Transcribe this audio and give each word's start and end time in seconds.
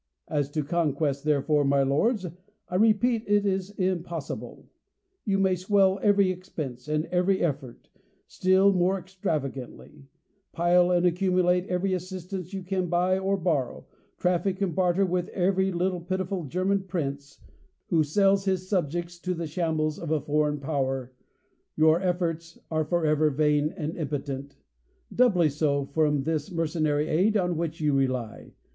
As 0.29 0.49
to 0.53 0.63
conquest, 0.63 1.23
therefore, 1.23 1.63
my 1.63 1.83
lords, 1.83 2.25
I 2.69 2.73
repeat, 2.73 3.23
it 3.27 3.45
is 3.45 3.69
impossible. 3.69 4.67
You 5.25 5.37
may 5.37 5.53
swell 5.53 5.99
every 6.01 6.31
expense, 6.31 6.87
and 6.87 7.05
every 7.11 7.41
effort, 7.41 7.87
still 8.25 8.73
more 8.73 8.97
extravagantly; 8.97 10.07
pile 10.53 10.89
and 10.89 11.05
accumulate 11.05 11.67
every 11.67 11.93
assistance 11.93 12.51
you 12.51 12.63
can 12.63 12.87
buy 12.87 13.19
or 13.19 13.37
borrow; 13.37 13.85
traffic 14.17 14.59
and 14.59 14.73
barter 14.73 15.03
THE 15.03 15.07
COLUMBIAN 15.09 15.25
ORATOR. 15.25 15.29
265 15.29 15.51
barter 15.53 15.69
with 15.69 15.69
every 15.69 15.71
little 15.71 16.01
pitiful 16.01 16.45
German 16.49 16.83
prince, 16.87 17.37
who 17.89 18.03
sells 18.03 18.45
his 18.45 18.67
subjects 18.67 19.19
to 19.19 19.35
the 19.35 19.45
shambles 19.45 19.99
of 19.99 20.09
a 20.09 20.19
foreign 20.19 20.59
power 20.59 21.13
;^' 20.59 21.13
your 21.75 22.01
efforts 22.01 22.57
are 22.71 22.85
forever 22.85 23.29
vain 23.29 23.69
and 23.77 23.95
impotent; 23.95 24.55
doubly 25.13 25.49
so 25.49 25.85
5:om 25.93 26.23
this 26.23 26.49
mercenary 26.49 27.07
aid 27.07 27.37
on 27.37 27.55
which 27.55 27.79
you 27.79 27.93
rely. 27.93 28.55